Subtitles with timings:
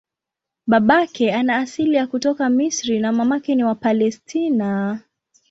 [0.67, 4.99] Babake ana asili ya kutoka Misri na mamake ni wa Palestina.